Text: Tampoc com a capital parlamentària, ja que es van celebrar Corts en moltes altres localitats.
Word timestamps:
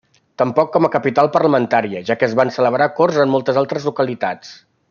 Tampoc 0.41 0.71
com 0.75 0.87
a 0.87 0.89
capital 0.95 1.29
parlamentària, 1.35 2.01
ja 2.09 2.17
que 2.21 2.29
es 2.31 2.35
van 2.41 2.55
celebrar 2.59 2.91
Corts 3.01 3.23
en 3.27 3.37
moltes 3.37 3.63
altres 3.65 3.91
localitats. 3.93 4.61